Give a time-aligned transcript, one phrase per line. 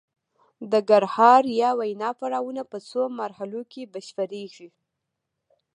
[0.71, 4.69] د ګړهار یا وینا پړاوونه په څو مرحلو کې بشپړیږي